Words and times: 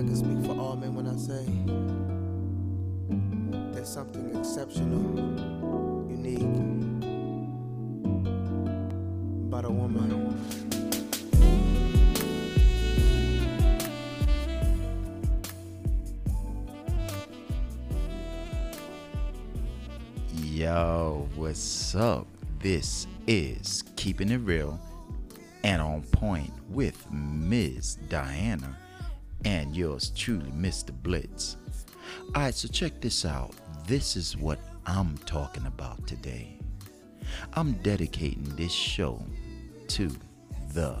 I 0.00 0.02
can 0.02 0.16
speak 0.16 0.46
for 0.46 0.58
all 0.58 0.76
men 0.76 0.94
when 0.94 1.06
I 1.06 1.14
say 1.14 1.44
there's 3.74 3.86
something 3.86 4.34
exceptional, 4.34 6.08
unique 6.08 6.40
about 9.46 9.66
a 9.66 9.70
woman. 9.70 10.40
Yo, 20.34 21.28
what's 21.34 21.94
up? 21.94 22.26
This 22.60 23.06
is 23.26 23.84
Keeping 23.96 24.30
It 24.30 24.38
Real 24.38 24.80
and 25.62 25.82
On 25.82 26.00
Point 26.04 26.54
with 26.70 27.04
Ms. 27.12 27.98
Diana 28.08 28.78
and 29.44 29.76
yours 29.76 30.10
truly, 30.10 30.50
Mr. 30.52 30.92
Blitz. 31.02 31.56
Alright, 32.34 32.54
so 32.54 32.68
check 32.68 33.00
this 33.00 33.24
out. 33.24 33.54
This 33.86 34.16
is 34.16 34.36
what 34.36 34.58
I'm 34.86 35.16
talking 35.18 35.66
about 35.66 36.06
today. 36.06 36.58
I'm 37.54 37.72
dedicating 37.82 38.44
this 38.56 38.72
show 38.72 39.24
to 39.88 40.10
the 40.72 40.96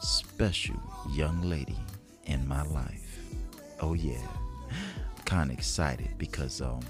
special 0.00 0.80
young 1.10 1.42
lady 1.42 1.76
in 2.26 2.46
my 2.46 2.62
life. 2.62 3.18
Oh 3.80 3.94
yeah. 3.94 4.26
Kinda 5.24 5.52
excited 5.52 6.10
because 6.18 6.60
um 6.60 6.80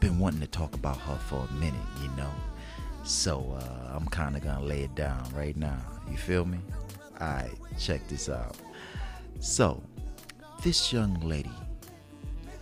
been 0.00 0.18
wanting 0.18 0.40
to 0.40 0.46
talk 0.46 0.74
about 0.74 0.98
her 0.98 1.16
for 1.16 1.46
a 1.48 1.52
minute, 1.54 1.80
you 2.02 2.08
know. 2.16 2.30
So 3.04 3.56
uh, 3.58 3.94
I'm 3.94 4.06
kind 4.06 4.36
of 4.36 4.42
gonna 4.42 4.64
lay 4.64 4.82
it 4.82 4.94
down 4.94 5.24
right 5.34 5.56
now. 5.56 5.78
You 6.10 6.16
feel 6.16 6.44
me? 6.44 6.58
Alright, 7.20 7.52
check 7.78 8.06
this 8.08 8.28
out. 8.28 8.56
So, 9.40 9.82
this 10.62 10.92
young 10.92 11.20
lady 11.20 11.50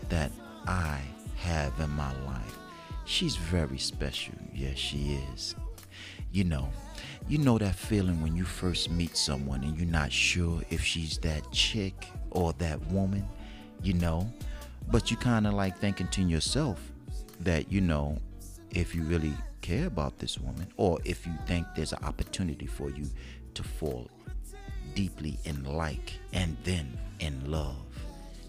that 0.08 0.30
I 0.66 1.00
have 1.36 1.78
in 1.80 1.90
my 1.90 2.12
life, 2.24 2.58
she's 3.04 3.36
very 3.36 3.78
special. 3.78 4.34
Yes, 4.52 4.76
she 4.78 5.20
is. 5.32 5.54
You 6.32 6.44
know, 6.44 6.68
you 7.28 7.38
know 7.38 7.58
that 7.58 7.76
feeling 7.76 8.20
when 8.22 8.34
you 8.36 8.44
first 8.44 8.90
meet 8.90 9.16
someone 9.16 9.62
and 9.62 9.76
you're 9.78 9.86
not 9.86 10.12
sure 10.12 10.62
if 10.70 10.82
she's 10.82 11.18
that 11.18 11.50
chick 11.52 12.08
or 12.30 12.52
that 12.54 12.84
woman, 12.88 13.26
you 13.82 13.94
know, 13.94 14.30
but 14.90 15.10
you 15.10 15.16
kind 15.16 15.46
of 15.46 15.54
like 15.54 15.78
thinking 15.78 16.08
to 16.08 16.22
yourself 16.22 16.80
that, 17.40 17.70
you 17.70 17.80
know, 17.80 18.18
if 18.70 18.94
you 18.94 19.02
really 19.04 19.32
care 19.60 19.86
about 19.86 20.18
this 20.18 20.38
woman 20.38 20.66
or 20.76 20.98
if 21.04 21.26
you 21.26 21.32
think 21.46 21.66
there's 21.74 21.92
an 21.92 22.04
opportunity 22.04 22.66
for 22.66 22.90
you 22.90 23.06
to 23.54 23.62
fall 23.62 24.10
deeply 24.94 25.38
in 25.44 25.64
like 25.64 26.14
and 26.32 26.56
then 26.64 26.98
in 27.20 27.50
love. 27.50 27.76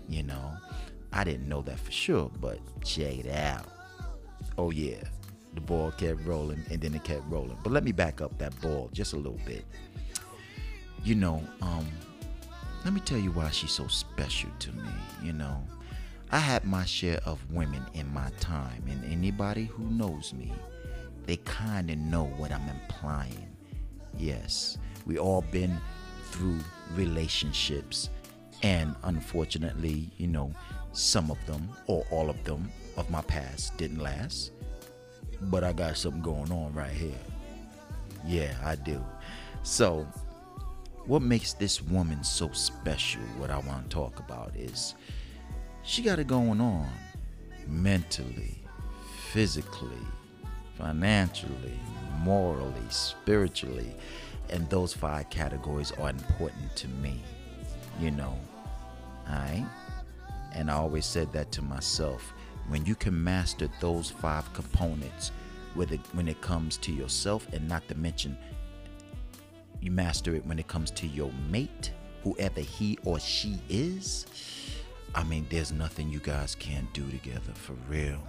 You 0.07 0.23
know, 0.23 0.53
I 1.11 1.23
didn't 1.23 1.47
know 1.47 1.61
that 1.63 1.79
for 1.79 1.91
sure, 1.91 2.31
but 2.39 2.59
check 2.83 3.19
it 3.19 3.31
out. 3.31 3.65
Oh, 4.57 4.71
yeah, 4.71 5.01
the 5.53 5.61
ball 5.61 5.91
kept 5.91 6.25
rolling 6.25 6.63
and 6.69 6.79
then 6.81 6.93
it 6.93 7.03
kept 7.03 7.23
rolling. 7.29 7.57
But 7.63 7.73
let 7.73 7.83
me 7.83 7.91
back 7.91 8.21
up 8.21 8.37
that 8.37 8.59
ball 8.61 8.89
just 8.93 9.13
a 9.13 9.17
little 9.17 9.39
bit. 9.45 9.65
You 11.03 11.15
know, 11.15 11.41
um, 11.61 11.87
let 12.83 12.93
me 12.93 12.99
tell 12.99 13.17
you 13.17 13.31
why 13.31 13.49
she's 13.49 13.71
so 13.71 13.87
special 13.87 14.49
to 14.59 14.71
me. 14.73 14.89
You 15.23 15.33
know, 15.33 15.63
I 16.31 16.39
had 16.39 16.65
my 16.65 16.85
share 16.85 17.19
of 17.25 17.39
women 17.51 17.83
in 17.93 18.11
my 18.13 18.29
time, 18.39 18.83
and 18.89 19.03
anybody 19.11 19.65
who 19.65 19.83
knows 19.85 20.33
me, 20.33 20.53
they 21.25 21.37
kind 21.37 21.89
of 21.89 21.97
know 21.97 22.25
what 22.37 22.51
I'm 22.51 22.67
implying. 22.69 23.47
Yes, 24.17 24.77
we 25.05 25.17
all 25.17 25.41
been 25.51 25.79
through 26.35 26.59
relationships. 26.95 28.09
And 28.61 28.95
unfortunately, 29.03 30.09
you 30.17 30.27
know, 30.27 30.51
some 30.91 31.31
of 31.31 31.43
them 31.45 31.69
or 31.87 32.05
all 32.11 32.29
of 32.29 32.43
them 32.43 32.69
of 32.97 33.09
my 33.09 33.21
past 33.21 33.77
didn't 33.77 33.99
last. 33.99 34.51
But 35.43 35.63
I 35.63 35.73
got 35.73 35.97
something 35.97 36.21
going 36.21 36.51
on 36.51 36.73
right 36.73 36.91
here. 36.91 37.19
Yeah, 38.25 38.55
I 38.63 38.75
do. 38.75 39.03
So, 39.63 40.07
what 41.05 41.21
makes 41.21 41.53
this 41.53 41.81
woman 41.81 42.23
so 42.23 42.51
special, 42.53 43.21
what 43.37 43.51
I 43.51 43.59
want 43.59 43.89
to 43.89 43.93
talk 43.93 44.19
about 44.19 44.55
is 44.55 44.95
she 45.83 46.01
got 46.01 46.17
it 46.17 46.27
going 46.27 46.59
on 46.59 46.89
mentally, 47.67 48.57
physically, 49.31 50.01
financially, 50.77 51.79
morally, 52.19 52.73
spiritually 52.89 53.93
and 54.49 54.69
those 54.69 54.93
five 54.93 55.29
categories 55.29 55.91
are 55.93 56.09
important 56.09 56.75
to 56.75 56.87
me, 56.87 57.21
you 57.99 58.11
know. 58.11 58.37
Alright? 59.29 59.65
And 60.53 60.69
I 60.69 60.75
always 60.75 61.05
said 61.05 61.31
that 61.33 61.51
to 61.53 61.61
myself. 61.61 62.33
When 62.67 62.85
you 62.85 62.95
can 62.95 63.23
master 63.23 63.69
those 63.79 64.09
five 64.09 64.51
components, 64.53 65.31
it, 65.77 65.99
when 66.13 66.27
it 66.27 66.41
comes 66.41 66.77
to 66.77 66.91
yourself, 66.91 67.47
and 67.53 67.67
not 67.67 67.87
to 67.89 67.95
mention, 67.95 68.37
you 69.81 69.91
master 69.91 70.33
it 70.35 70.45
when 70.45 70.57
it 70.57 70.67
comes 70.67 70.89
to 70.91 71.07
your 71.07 71.31
mate, 71.49 71.91
whoever 72.23 72.61
he 72.61 72.97
or 73.03 73.19
she 73.19 73.59
is. 73.69 74.25
I 75.13 75.23
mean, 75.23 75.45
there's 75.49 75.71
nothing 75.71 76.09
you 76.09 76.19
guys 76.19 76.55
can't 76.55 76.91
do 76.93 77.09
together 77.09 77.53
for 77.53 77.73
real. 77.87 78.19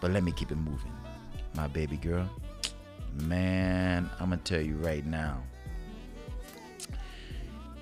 But 0.00 0.12
let 0.12 0.22
me 0.22 0.32
keep 0.32 0.50
it 0.50 0.56
moving. 0.56 0.92
My 1.54 1.66
baby 1.66 1.96
girl, 1.96 2.28
Man, 3.22 4.10
I'm 4.20 4.30
gonna 4.30 4.40
tell 4.42 4.60
you 4.60 4.76
right 4.76 5.04
now. 5.04 5.42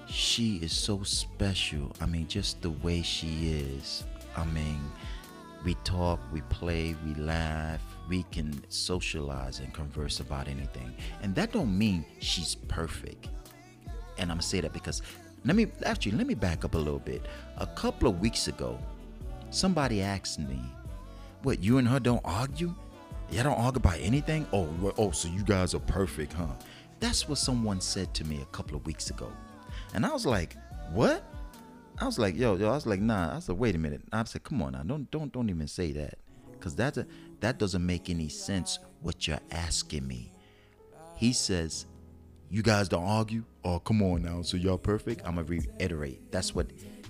She 0.07 0.57
is 0.57 0.73
so 0.73 1.03
special. 1.03 1.91
I 2.01 2.07
mean, 2.07 2.29
just 2.29 2.63
the 2.63 2.71
way 2.71 3.03
she 3.03 3.51
is. 3.51 4.05
I 4.37 4.45
mean, 4.47 4.81
we 5.65 5.75
talk, 5.83 6.21
we 6.33 6.41
play, 6.43 6.95
we 7.05 7.15
laugh, 7.15 7.81
we 8.09 8.23
can 8.31 8.63
socialize 8.71 9.59
and 9.59 9.73
converse 9.73 10.21
about 10.21 10.47
anything. 10.47 10.95
And 11.23 11.35
that 11.35 11.53
don't 11.53 11.77
mean 11.77 12.05
she's 12.21 12.55
perfect. 12.55 13.29
And 14.19 14.31
I'm 14.31 14.37
gonna 14.37 14.43
say 14.43 14.61
that 14.61 14.73
because 14.73 15.03
let 15.45 15.57
me 15.57 15.67
actually 15.85 16.13
let 16.13 16.27
me 16.27 16.35
back 16.35 16.65
up 16.65 16.75
a 16.75 16.79
little 16.79 17.01
bit. 17.01 17.27
A 17.57 17.67
couple 17.67 18.09
of 18.09 18.21
weeks 18.21 18.47
ago, 18.47 18.79
somebody 19.51 20.01
asked 20.01 20.39
me, 20.39 20.61
"What 21.43 21.61
you 21.61 21.79
and 21.79 21.89
her 21.89 21.99
don't 21.99 22.23
argue?" 22.25 22.75
Y'all 23.35 23.43
don't 23.43 23.59
argue 23.59 23.81
about 23.81 23.99
anything? 23.99 24.47
Oh, 24.53 24.69
oh, 24.97 25.11
so 25.11 25.27
you 25.27 25.43
guys 25.43 25.75
are 25.75 25.81
perfect, 25.81 26.35
huh? 26.35 26.55
That's 27.01 27.29
what 27.29 27.37
someone 27.37 27.81
said 27.81 28.15
to 28.15 28.25
me 28.25 28.41
a 28.41 28.45
couple 28.47 28.77
of 28.77 28.87
weeks 28.87 29.11
ago. 29.11 29.29
And 29.93 30.07
I 30.07 30.13
was 30.13 30.25
like, 30.25 30.57
what? 30.93 31.25
I 31.99 32.07
was 32.07 32.17
like, 32.17 32.37
yo, 32.37 32.55
yo, 32.55 32.69
I 32.69 32.75
was 32.75 32.87
like, 32.87 33.01
nah. 33.01 33.35
I 33.35 33.41
said, 33.41 33.59
wait 33.59 33.75
a 33.75 33.79
minute. 33.79 34.03
I 34.13 34.23
said, 34.23 34.45
come 34.45 34.63
on 34.63 34.75
now, 34.75 34.85
don't 34.85 35.11
don't 35.11 35.33
don't 35.33 35.51
even 35.51 35.67
say 35.67 35.91
that. 35.93 36.19
Cause 36.61 36.77
that's 36.77 36.97
a 36.97 37.09
that 37.41 37.59
doesn't 37.59 37.85
make 37.85 38.09
any 38.09 38.29
sense 38.29 38.79
what 39.01 39.27
you're 39.27 39.41
asking 39.51 40.07
me. 40.07 40.33
He 41.17 41.33
says, 41.33 41.87
You 42.51 42.63
guys 42.63 42.89
don't 42.89 43.05
argue? 43.05 43.43
Oh, 43.65 43.81
come 43.81 44.01
on 44.03 44.23
now. 44.23 44.43
So 44.43 44.57
y'all 44.57 44.79
perfect? 44.79 45.23
I'm 45.27 45.35
gonna 45.35 45.49
reiterate. 45.49 46.31
That's 46.31 46.55
what 46.55 46.69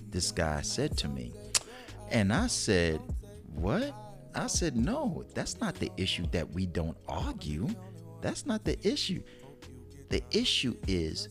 this 0.09 0.31
guy 0.31 0.61
said 0.63 0.97
to 0.97 1.07
me. 1.07 1.33
And 2.09 2.33
I 2.33 2.47
said, 2.47 2.99
What? 3.53 3.93
I 4.35 4.47
said, 4.47 4.75
no, 4.75 5.23
that's 5.33 5.59
not 5.59 5.75
the 5.75 5.91
issue 5.97 6.25
that 6.31 6.49
we 6.51 6.65
don't 6.65 6.97
argue. 7.07 7.67
That's 8.21 8.45
not 8.45 8.63
the 8.65 8.77
issue. 8.87 9.21
The 10.09 10.21
issue 10.31 10.75
is 10.87 11.29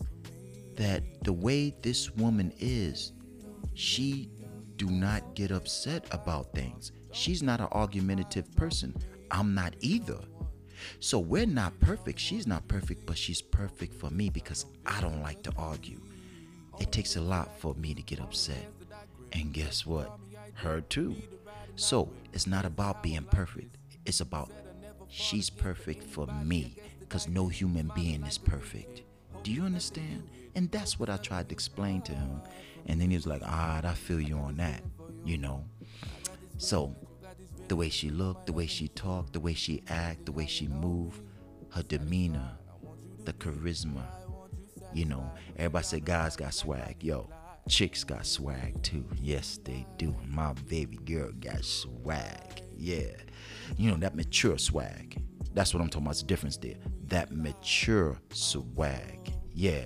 that 0.76 1.02
the 1.22 1.32
way 1.32 1.74
this 1.82 2.10
woman 2.12 2.52
is, 2.58 3.12
she 3.74 4.30
do 4.76 4.86
not 4.86 5.34
get 5.34 5.50
upset 5.50 6.06
about 6.10 6.52
things. 6.52 6.92
She's 7.12 7.42
not 7.42 7.60
an 7.60 7.68
argumentative 7.72 8.54
person. 8.56 8.94
I'm 9.30 9.54
not 9.54 9.74
either. 9.80 10.18
So 11.00 11.18
we're 11.18 11.46
not 11.46 11.78
perfect. 11.80 12.18
She's 12.18 12.46
not 12.46 12.66
perfect, 12.68 13.06
but 13.06 13.16
she's 13.16 13.40
perfect 13.40 13.94
for 13.94 14.10
me 14.10 14.30
because 14.30 14.66
I 14.86 15.00
don't 15.00 15.22
like 15.22 15.42
to 15.44 15.52
argue. 15.56 16.00
It 16.80 16.90
takes 16.90 17.16
a 17.16 17.20
lot 17.20 17.58
for 17.58 17.74
me 17.74 17.94
to 17.94 18.02
get 18.02 18.20
upset. 18.20 18.68
And 19.32 19.52
guess 19.52 19.86
what? 19.86 20.18
Her 20.54 20.80
too. 20.80 21.14
So 21.76 22.10
it's 22.32 22.46
not 22.46 22.64
about 22.64 23.02
being 23.02 23.24
perfect. 23.24 23.76
It's 24.06 24.20
about 24.20 24.50
she's 25.08 25.50
perfect 25.50 26.04
for 26.04 26.26
me 26.26 26.76
because 27.00 27.28
no 27.28 27.48
human 27.48 27.90
being 27.94 28.24
is 28.24 28.38
perfect. 28.38 29.02
Do 29.42 29.52
you 29.52 29.62
understand? 29.64 30.28
And 30.54 30.70
that's 30.70 30.98
what 30.98 31.10
I 31.10 31.16
tried 31.16 31.48
to 31.48 31.54
explain 31.54 32.02
to 32.02 32.12
him. 32.12 32.40
And 32.86 33.00
then 33.00 33.10
he 33.10 33.16
was 33.16 33.26
like, 33.26 33.42
ah, 33.44 33.80
I 33.82 33.94
feel 33.94 34.20
you 34.20 34.36
on 34.36 34.56
that, 34.58 34.82
you 35.24 35.38
know. 35.38 35.64
So 36.58 36.94
the 37.68 37.76
way 37.76 37.88
she 37.88 38.10
looked, 38.10 38.46
the 38.46 38.52
way 38.52 38.66
she 38.66 38.88
talked, 38.88 39.32
the 39.32 39.40
way 39.40 39.54
she 39.54 39.82
act, 39.88 40.26
the 40.26 40.32
way 40.32 40.46
she 40.46 40.68
moved, 40.68 41.20
her 41.70 41.82
demeanor, 41.82 42.52
the 43.24 43.32
charisma. 43.32 44.04
You 44.92 45.06
know, 45.06 45.28
everybody 45.56 45.84
said 45.84 46.04
guys 46.04 46.36
got 46.36 46.54
swag. 46.54 47.02
Yo, 47.02 47.28
Chicks 47.68 48.04
got 48.04 48.26
swag 48.26 48.82
too. 48.82 49.04
Yes, 49.20 49.58
they 49.64 49.86
do. 49.96 50.14
My 50.26 50.52
baby 50.68 50.98
girl 50.98 51.30
got 51.32 51.64
swag. 51.64 52.62
Yeah. 52.76 53.12
You 53.76 53.90
know, 53.90 53.96
that 53.98 54.14
mature 54.14 54.58
swag. 54.58 55.22
That's 55.54 55.72
what 55.72 55.80
I'm 55.80 55.88
talking 55.88 56.06
about. 56.06 56.12
It's 56.12 56.20
the 56.20 56.26
difference 56.26 56.56
there. 56.56 56.76
That 57.06 57.32
mature 57.32 58.18
swag. 58.32 59.32
Yeah. 59.52 59.84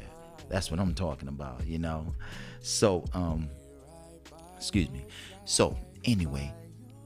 That's 0.49 0.71
what 0.71 0.81
I'm 0.81 0.95
talking 0.95 1.29
about, 1.29 1.67
you 1.67 1.79
know? 1.79 2.15
So, 2.61 3.05
um, 3.13 3.49
Excuse 4.59 4.91
me. 4.91 5.07
So, 5.45 5.79
anyway, 6.05 6.53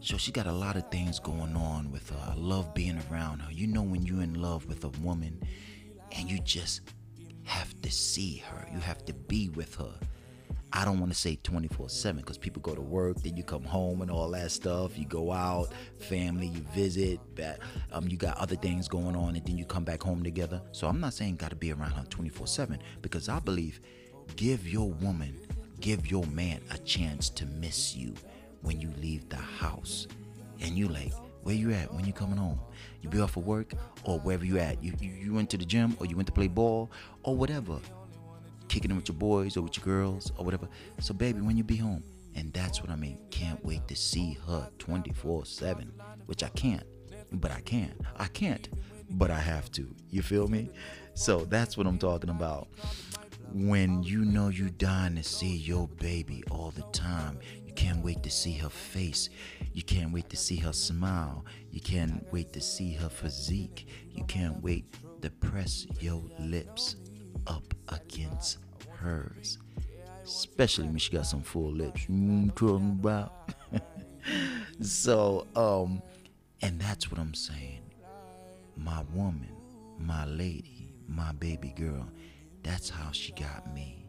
so 0.00 0.16
she 0.16 0.32
got 0.32 0.46
a 0.46 0.52
lot 0.52 0.76
of 0.76 0.90
things 0.90 1.20
going 1.20 1.54
on 1.54 1.92
with 1.92 2.08
her. 2.08 2.18
I 2.30 2.34
love 2.34 2.72
being 2.72 2.98
around 3.10 3.40
her. 3.40 3.52
You 3.52 3.66
know, 3.66 3.82
when 3.82 4.02
you're 4.06 4.22
in 4.22 4.40
love 4.40 4.66
with 4.66 4.84
a 4.84 4.88
woman 5.02 5.38
and 6.12 6.30
you 6.30 6.38
just 6.38 6.80
have 7.44 7.80
to 7.82 7.90
see 7.90 8.38
her, 8.46 8.66
you 8.72 8.80
have 8.80 9.04
to 9.04 9.12
be 9.12 9.50
with 9.50 9.74
her. 9.76 9.92
I 10.74 10.86
don't 10.86 10.98
want 10.98 11.12
to 11.12 11.18
say 11.18 11.38
24 11.42 11.90
7 11.90 12.20
because 12.22 12.38
people 12.38 12.62
go 12.62 12.74
to 12.74 12.80
work, 12.80 13.18
then 13.22 13.36
you 13.36 13.44
come 13.44 13.62
home 13.62 14.00
and 14.00 14.10
all 14.10 14.30
that 14.30 14.50
stuff. 14.50 14.96
You 14.98 15.04
go 15.04 15.30
out, 15.30 15.68
family, 15.98 16.46
you 16.46 16.60
visit, 16.74 17.20
but, 17.34 17.58
um, 17.92 18.08
you 18.08 18.16
got 18.16 18.38
other 18.38 18.56
things 18.56 18.88
going 18.88 19.14
on, 19.14 19.36
and 19.36 19.44
then 19.44 19.58
you 19.58 19.66
come 19.66 19.84
back 19.84 20.02
home 20.02 20.22
together. 20.22 20.62
So 20.72 20.86
I'm 20.86 20.98
not 20.98 21.12
saying 21.12 21.36
got 21.36 21.50
to 21.50 21.56
be 21.56 21.72
around 21.72 21.92
her 21.92 22.04
24 22.08 22.46
7 22.46 22.78
because 23.02 23.28
I 23.28 23.38
believe 23.38 23.80
give 24.36 24.66
your 24.66 24.90
woman, 24.92 25.38
give 25.80 26.10
your 26.10 26.24
man 26.26 26.62
a 26.70 26.78
chance 26.78 27.28
to 27.30 27.46
miss 27.46 27.94
you 27.94 28.14
when 28.62 28.80
you 28.80 28.90
leave 28.98 29.28
the 29.28 29.36
house. 29.36 30.06
And 30.60 30.70
you 30.70 30.88
like, 30.88 31.12
where 31.42 31.54
you 31.54 31.72
at 31.72 31.92
when 31.92 32.06
you 32.06 32.12
coming 32.12 32.36
home? 32.36 32.60
You 33.02 33.08
be 33.08 33.20
off 33.20 33.36
of 33.36 33.44
work 33.44 33.72
or 34.04 34.20
wherever 34.20 34.44
you 34.44 34.58
at. 34.58 34.82
You, 34.82 34.94
you 35.00 35.10
you 35.10 35.34
went 35.34 35.50
to 35.50 35.58
the 35.58 35.64
gym 35.64 35.96
or 35.98 36.06
you 36.06 36.16
went 36.16 36.28
to 36.28 36.32
play 36.32 36.46
ball 36.46 36.90
or 37.24 37.36
whatever 37.36 37.78
kicking 38.72 38.90
it 38.90 38.94
with 38.94 39.08
your 39.08 39.16
boys 39.16 39.58
or 39.58 39.62
with 39.62 39.76
your 39.76 39.84
girls 39.84 40.32
or 40.38 40.46
whatever. 40.46 40.66
So, 40.98 41.12
baby, 41.12 41.42
when 41.42 41.58
you 41.58 41.62
be 41.64 41.76
home, 41.76 42.02
and 42.34 42.50
that's 42.54 42.80
what 42.80 42.90
I 42.90 42.96
mean. 42.96 43.18
Can't 43.30 43.62
wait 43.62 43.86
to 43.88 43.94
see 43.94 44.38
her 44.46 44.66
24 44.78 45.44
7, 45.44 45.92
which 46.24 46.42
I 46.42 46.48
can't, 46.48 46.84
but 47.32 47.50
I 47.50 47.60
can. 47.60 47.92
I 48.16 48.28
can't, 48.28 48.70
but 49.10 49.30
I 49.30 49.38
have 49.38 49.70
to. 49.72 49.94
You 50.08 50.22
feel 50.22 50.48
me? 50.48 50.70
So, 51.12 51.44
that's 51.44 51.76
what 51.76 51.86
I'm 51.86 51.98
talking 51.98 52.30
about. 52.30 52.68
When 53.52 54.02
you 54.02 54.24
know 54.24 54.48
you 54.48 54.70
dying 54.70 55.16
to 55.16 55.22
see 55.22 55.54
your 55.54 55.86
baby 56.00 56.42
all 56.50 56.70
the 56.70 56.86
time, 56.92 57.38
you 57.66 57.74
can't 57.74 58.02
wait 58.02 58.22
to 58.22 58.30
see 58.30 58.54
her 58.54 58.70
face. 58.70 59.28
You 59.74 59.82
can't 59.82 60.12
wait 60.12 60.30
to 60.30 60.36
see 60.36 60.56
her 60.56 60.72
smile. 60.72 61.44
You 61.70 61.82
can't 61.82 62.26
wait 62.32 62.54
to 62.54 62.62
see 62.62 62.94
her 62.94 63.10
physique. 63.10 63.86
You 64.10 64.24
can't 64.24 64.62
wait 64.62 64.86
to 65.20 65.28
press 65.28 65.86
your 66.00 66.22
lips 66.38 66.96
up 67.46 67.71
hers. 68.90 69.58
Especially 70.24 70.86
when 70.86 70.98
she 70.98 71.12
got 71.12 71.26
some 71.26 71.42
full 71.42 71.72
lips. 71.72 72.08
You 72.08 72.50
talking 72.54 72.98
about? 73.00 73.50
so, 74.80 75.46
um, 75.56 76.02
and 76.60 76.80
that's 76.80 77.10
what 77.10 77.20
I'm 77.20 77.34
saying. 77.34 77.80
My 78.76 79.02
woman, 79.12 79.52
my 79.98 80.24
lady, 80.26 80.94
my 81.08 81.32
baby 81.32 81.74
girl, 81.76 82.08
that's 82.62 82.88
how 82.88 83.10
she 83.10 83.32
got 83.32 83.72
me. 83.74 84.06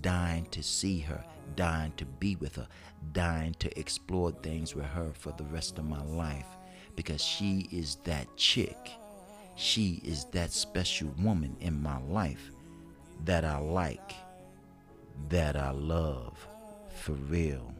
Dying 0.00 0.46
to 0.50 0.62
see 0.62 1.00
her, 1.00 1.24
dying 1.56 1.92
to 1.96 2.04
be 2.04 2.36
with 2.36 2.56
her, 2.56 2.68
dying 3.12 3.54
to 3.58 3.78
explore 3.78 4.30
things 4.30 4.74
with 4.74 4.84
her 4.84 5.12
for 5.14 5.32
the 5.32 5.44
rest 5.44 5.78
of 5.78 5.88
my 5.88 6.02
life 6.04 6.46
because 6.94 7.24
she 7.24 7.68
is 7.72 7.96
that 8.04 8.28
chick 8.36 8.92
she 9.54 10.00
is 10.04 10.24
that 10.26 10.50
special 10.52 11.08
woman 11.20 11.56
in 11.60 11.82
my 11.82 11.98
life 12.08 12.50
that 13.24 13.44
I 13.44 13.58
like, 13.58 14.14
that 15.28 15.56
I 15.56 15.70
love 15.70 16.46
for 16.94 17.12
real. 17.12 17.74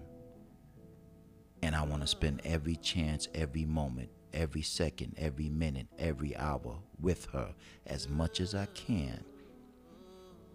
And 1.62 1.74
I 1.76 1.82
want 1.82 2.02
to 2.02 2.08
spend 2.08 2.42
every 2.44 2.76
chance, 2.76 3.28
every 3.34 3.64
moment, 3.64 4.10
every 4.32 4.62
second, 4.62 5.14
every 5.16 5.48
minute, 5.48 5.86
every 5.98 6.36
hour 6.36 6.78
with 7.00 7.26
her 7.26 7.54
as 7.86 8.08
much 8.08 8.40
as 8.40 8.54
I 8.54 8.66
can 8.66 9.24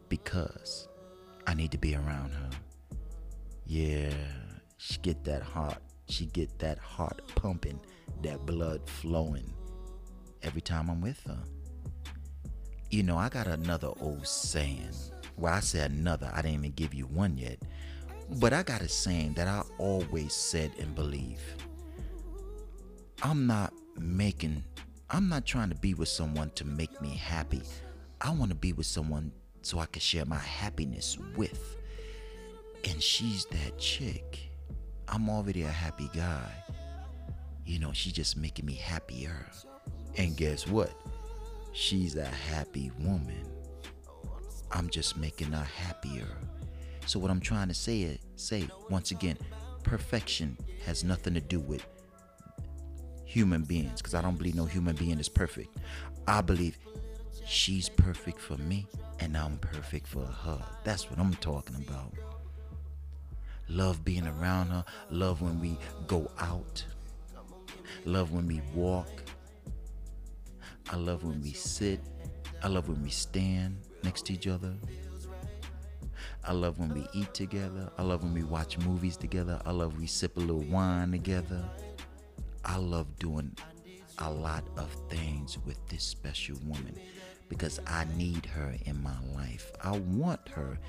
because 0.09 0.87
I 1.45 1.53
need 1.53 1.71
to 1.71 1.77
be 1.77 1.95
around 1.95 2.31
her. 2.31 2.49
Yeah, 3.65 4.13
she 4.77 4.97
get 4.99 5.23
that 5.25 5.43
heart, 5.43 5.77
she 6.07 6.25
get 6.25 6.57
that 6.59 6.77
heart 6.77 7.21
pumping, 7.35 7.79
that 8.23 8.45
blood 8.45 8.81
flowing 8.89 9.53
every 10.41 10.61
time 10.61 10.89
I'm 10.89 11.01
with 11.01 11.21
her. 11.25 11.43
You 12.89 13.03
know, 13.03 13.17
I 13.17 13.27
got 13.27 13.47
another 13.47 13.89
old 13.99 14.25
saying. 14.25 14.89
Well, 15.35 15.53
I 15.53 15.59
said 15.59 15.91
another, 15.91 16.31
I 16.33 16.41
didn't 16.41 16.59
even 16.59 16.71
give 16.71 16.93
you 16.93 17.05
one 17.05 17.37
yet. 17.37 17.59
But 18.39 18.53
I 18.53 18.63
got 18.63 18.81
a 18.81 18.87
saying 18.87 19.33
that 19.33 19.47
I 19.47 19.63
always 19.77 20.33
said 20.33 20.71
and 20.79 20.95
believe. 20.95 21.41
I'm 23.23 23.45
not 23.45 23.73
making, 23.99 24.63
I'm 25.09 25.27
not 25.27 25.45
trying 25.45 25.69
to 25.69 25.75
be 25.75 25.93
with 25.93 26.09
someone 26.09 26.51
to 26.55 26.65
make 26.65 27.01
me 27.01 27.15
happy. 27.15 27.61
I 28.21 28.31
want 28.31 28.49
to 28.49 28.55
be 28.55 28.73
with 28.73 28.85
someone 28.85 29.31
so 29.61 29.79
I 29.79 29.85
can 29.85 30.01
share 30.01 30.25
my 30.25 30.37
happiness 30.37 31.17
with. 31.35 31.77
And 32.89 33.01
she's 33.01 33.45
that 33.45 33.77
chick. 33.77 34.49
I'm 35.09 35.29
already 35.29 35.63
a 35.63 35.67
happy 35.67 36.09
guy. 36.15 36.51
You 37.65 37.79
know, 37.79 37.91
she's 37.91 38.13
just 38.13 38.37
making 38.37 38.65
me 38.65 38.75
happier. 38.75 39.45
And 40.17 40.37
guess 40.37 40.67
what? 40.67 40.91
She's 41.73 42.15
a 42.15 42.25
happy 42.25 42.91
woman. 42.99 43.45
I'm 44.71 44.89
just 44.89 45.17
making 45.17 45.51
her 45.51 45.63
happier. 45.63 46.27
So 47.05 47.19
what 47.19 47.31
I'm 47.31 47.39
trying 47.39 47.69
to 47.69 47.73
say 47.73 48.01
is, 48.01 48.19
say 48.35 48.67
once 48.89 49.11
again, 49.11 49.37
perfection 49.83 50.57
has 50.85 51.03
nothing 51.03 51.33
to 51.35 51.41
do 51.41 51.59
with 51.59 51.85
human 53.23 53.63
beings 53.63 54.01
because 54.01 54.13
I 54.13 54.21
don't 54.21 54.37
believe 54.37 54.55
no 54.55 54.65
human 54.65 54.95
being 54.95 55.19
is 55.19 55.29
perfect. 55.29 55.77
I 56.27 56.41
believe 56.41 56.77
she's 57.45 57.87
perfect 57.87 58.39
for 58.39 58.57
me 58.57 58.87
and 59.19 59.37
I'm 59.37 59.57
perfect 59.59 60.07
for 60.07 60.25
her. 60.25 60.61
That's 60.83 61.09
what 61.09 61.19
I'm 61.19 61.33
talking 61.35 61.75
about. 61.75 62.13
Love 63.69 64.03
being 64.03 64.27
around 64.27 64.67
her, 64.67 64.83
love 65.09 65.41
when 65.41 65.59
we 65.59 65.77
go 66.07 66.31
out, 66.39 66.83
love 68.05 68.31
when 68.31 68.47
we 68.47 68.61
walk, 68.73 69.09
I 70.89 70.95
love 70.95 71.23
when 71.23 71.41
we 71.41 71.51
sit. 71.51 71.99
I 72.63 72.67
love 72.67 72.87
when 72.87 73.01
we 73.03 73.09
stand 73.09 73.77
next 74.03 74.25
to 74.27 74.33
each 74.33 74.47
other. 74.47 74.73
I 76.45 76.53
love 76.53 76.79
when 76.79 76.93
we 76.93 77.05
eat 77.13 77.33
together. 77.33 77.91
I 77.97 78.03
love 78.03 78.23
when 78.23 78.33
we 78.33 78.43
watch 78.43 78.77
movies 78.79 79.17
together. 79.17 79.61
I 79.65 79.71
love 79.71 79.99
we 79.99 80.07
sip 80.07 80.37
a 80.37 80.39
little 80.39 80.61
wine 80.61 81.11
together. 81.11 81.63
I 82.63 82.77
love 82.77 83.19
doing 83.19 83.55
a 84.19 84.31
lot 84.31 84.63
of 84.77 84.95
things 85.09 85.57
with 85.65 85.77
this 85.87 86.03
special 86.03 86.57
woman 86.65 86.97
because 87.49 87.79
I 87.85 88.05
need 88.15 88.45
her 88.45 88.73
in 88.85 89.01
my 89.03 89.17
life. 89.35 89.71
I 89.83 89.97
want 89.97 90.47
her 90.49 90.79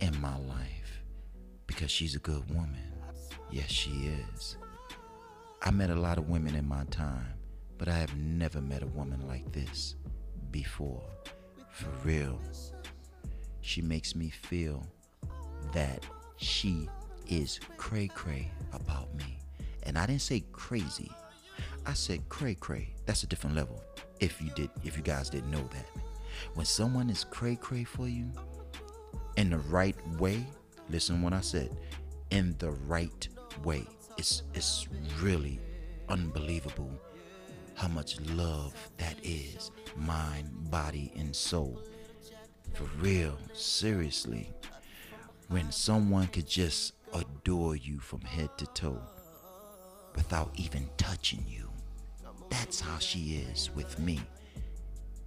in 0.00 0.20
my 0.20 0.36
life 0.36 1.00
because 1.66 1.90
she's 1.90 2.14
a 2.14 2.20
good 2.20 2.48
woman. 2.50 2.92
Yes, 3.50 3.70
she 3.70 4.10
is. 4.36 4.58
I 5.62 5.70
met 5.70 5.88
a 5.88 5.94
lot 5.94 6.18
of 6.18 6.28
women 6.28 6.54
in 6.54 6.68
my 6.68 6.84
time 6.84 7.37
but 7.78 7.88
I 7.88 7.94
have 7.94 8.16
never 8.16 8.60
met 8.60 8.82
a 8.82 8.88
woman 8.88 9.26
like 9.26 9.50
this 9.52 9.94
before. 10.50 11.02
For 11.70 11.88
real. 12.04 12.40
She 13.60 13.80
makes 13.80 14.16
me 14.16 14.30
feel 14.30 14.84
that 15.72 16.04
she 16.36 16.88
is 17.28 17.60
cray 17.76 18.08
cray 18.08 18.50
about 18.72 19.14
me. 19.14 19.38
And 19.84 19.96
I 19.96 20.06
didn't 20.06 20.22
say 20.22 20.44
crazy. 20.52 21.10
I 21.86 21.92
said 21.92 22.28
cray 22.28 22.54
cray. 22.54 22.94
That's 23.06 23.22
a 23.22 23.26
different 23.26 23.54
level. 23.54 23.82
If 24.20 24.42
you 24.42 24.50
did 24.56 24.70
if 24.84 24.96
you 24.96 25.02
guys 25.02 25.30
didn't 25.30 25.50
know 25.50 25.68
that. 25.72 25.86
When 26.54 26.66
someone 26.66 27.10
is 27.10 27.24
cray 27.24 27.56
cray 27.56 27.84
for 27.84 28.08
you 28.08 28.30
in 29.36 29.50
the 29.50 29.58
right 29.58 29.96
way, 30.18 30.44
listen 30.90 31.22
what 31.22 31.32
I 31.32 31.40
said. 31.40 31.76
In 32.30 32.56
the 32.58 32.70
right 32.70 33.28
way. 33.62 33.86
It's 34.16 34.42
it's 34.54 34.88
really 35.20 35.60
unbelievable 36.08 36.90
how 37.78 37.86
much 37.86 38.20
love 38.32 38.74
that 38.96 39.14
is 39.22 39.70
mind, 39.96 40.50
body, 40.68 41.12
and 41.16 41.34
soul. 41.34 41.80
For 42.74 42.84
real, 43.00 43.38
seriously. 43.52 44.52
When 45.46 45.70
someone 45.70 46.26
could 46.26 46.48
just 46.48 46.94
adore 47.14 47.76
you 47.76 48.00
from 48.00 48.20
head 48.22 48.50
to 48.58 48.66
toe 48.66 49.00
without 50.16 50.50
even 50.56 50.90
touching 50.96 51.44
you. 51.46 51.70
That's 52.50 52.80
how 52.80 52.98
she 52.98 53.44
is 53.48 53.70
with 53.76 53.96
me. 54.00 54.20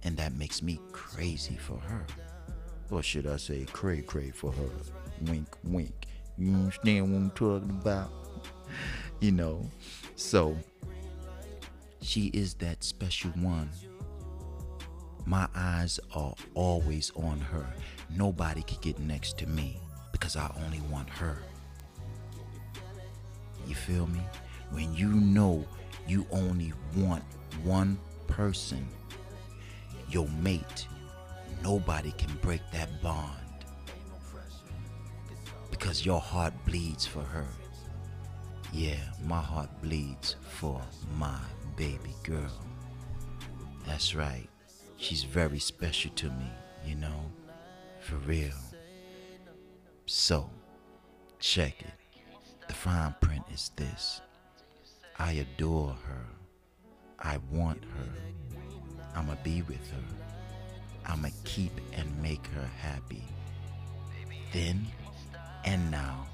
And 0.04 0.14
that 0.18 0.34
makes 0.34 0.62
me 0.62 0.78
crazy 0.92 1.56
for 1.56 1.78
her. 1.78 2.04
Or 2.90 3.02
should 3.02 3.26
I 3.26 3.38
say 3.38 3.64
cray 3.72 4.02
cray 4.02 4.30
for 4.30 4.52
her? 4.52 4.70
Wink, 5.22 5.48
wink. 5.64 6.06
You 6.36 6.52
understand 6.52 7.10
what 7.10 7.16
I'm 7.18 7.30
talking 7.30 7.70
about? 7.70 8.10
You 9.20 9.32
know? 9.32 9.70
So 10.16 10.54
she 12.02 12.26
is 12.34 12.54
that 12.54 12.82
special 12.82 13.30
one. 13.30 13.70
My 15.24 15.48
eyes 15.54 16.00
are 16.14 16.34
always 16.54 17.12
on 17.14 17.38
her. 17.38 17.66
Nobody 18.10 18.62
can 18.62 18.78
get 18.80 18.98
next 18.98 19.38
to 19.38 19.46
me 19.46 19.78
because 20.10 20.36
I 20.36 20.52
only 20.64 20.80
want 20.90 21.08
her. 21.08 21.38
You 23.66 23.74
feel 23.74 24.08
me? 24.08 24.20
When 24.70 24.92
you 24.94 25.08
know 25.08 25.64
you 26.08 26.26
only 26.32 26.72
want 26.96 27.22
one 27.62 27.96
person, 28.26 28.86
your 30.10 30.28
mate, 30.42 30.88
nobody 31.62 32.10
can 32.12 32.34
break 32.42 32.62
that 32.72 33.00
bond 33.00 33.38
because 35.70 36.04
your 36.04 36.20
heart 36.20 36.52
bleeds 36.66 37.06
for 37.06 37.22
her. 37.22 37.46
Yeah, 38.72 39.04
my 39.26 39.40
heart 39.40 39.68
bleeds 39.82 40.36
for 40.40 40.80
my 41.18 41.38
baby 41.76 42.14
girl. 42.22 42.64
That's 43.86 44.14
right. 44.14 44.48
She's 44.96 45.24
very 45.24 45.58
special 45.58 46.10
to 46.12 46.30
me, 46.30 46.50
you 46.86 46.94
know? 46.94 47.30
For 48.00 48.16
real. 48.16 48.54
So, 50.06 50.48
check 51.38 51.82
it. 51.82 51.92
The 52.66 52.72
fine 52.72 53.14
print 53.20 53.44
is 53.52 53.70
this 53.76 54.22
I 55.18 55.32
adore 55.32 55.94
her. 56.06 56.26
I 57.18 57.38
want 57.50 57.84
her. 57.84 58.58
I'ma 59.14 59.34
be 59.44 59.60
with 59.62 59.90
her. 59.90 60.04
I'ma 61.04 61.28
keep 61.44 61.72
and 61.92 62.22
make 62.22 62.46
her 62.46 62.68
happy. 62.80 63.24
Then 64.52 64.86
and 65.64 65.90
now 65.90 66.26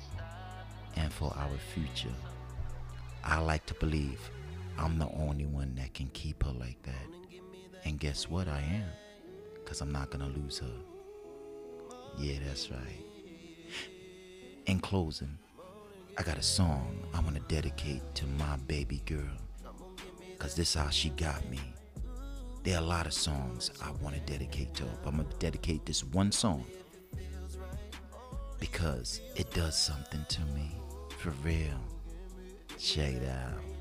and 0.97 1.12
for 1.12 1.33
our 1.37 1.57
future. 1.75 2.14
I 3.25 3.38
like 3.40 3.66
to 3.66 3.75
believe 3.75 4.20
I'm 4.78 4.98
the 4.98 5.08
only 5.08 5.46
one 5.46 5.75
that 5.76 5.94
can 5.94 6.08
keep 6.12 6.44
her 6.44 6.52
like 6.52 6.80
that. 6.82 7.40
And 7.84 7.98
guess 7.98 8.28
what? 8.28 8.48
I 8.48 8.60
am. 8.60 8.88
Because 9.54 9.80
I'm 9.80 9.92
not 9.92 10.10
going 10.10 10.32
to 10.32 10.40
lose 10.40 10.58
her. 10.58 10.70
Yeah, 12.16 12.38
that's 12.46 12.70
right. 12.70 13.04
In 14.66 14.80
closing, 14.80 15.38
I 16.16 16.22
got 16.22 16.38
a 16.38 16.42
song 16.42 17.06
I 17.14 17.20
want 17.20 17.34
to 17.37 17.42
dedicate 17.54 18.02
to 18.16 18.26
my 18.26 18.56
baby 18.66 19.02
girl. 19.06 19.37
Because 20.32 20.54
this 20.54 20.75
how 20.75 20.90
she 20.90 21.10
got 21.10 21.48
me. 21.50 21.60
There 22.64 22.76
are 22.76 22.82
a 22.82 22.87
lot 22.87 23.06
of 23.06 23.12
songs 23.12 23.70
I 23.82 23.90
want 24.02 24.14
to 24.14 24.20
dedicate 24.32 24.75
to 24.75 24.84
her, 24.84 24.98
but 25.02 25.10
I'm 25.10 25.16
going 25.16 25.28
to 25.28 25.37
dedicate 25.37 25.87
this 25.87 26.04
one 26.04 26.32
song 26.32 26.64
because 28.60 29.20
it 29.37 29.52
does 29.54 29.76
something 29.76 30.25
to 30.28 30.40
me. 30.54 30.75
For 31.18 31.30
real. 31.42 31.80
Check 32.78 33.14
it 33.14 33.28
out. 33.28 33.77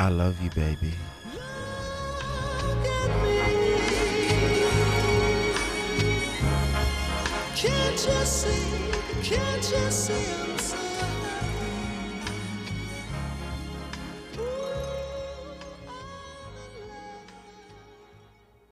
I 0.00 0.08
love 0.08 0.40
you, 0.40 0.48
baby. 0.52 0.94
Can't 7.54 8.06
you 8.06 8.24
see? 8.24 8.92
Can't 9.22 9.70
you 9.70 9.90
see 9.90 10.49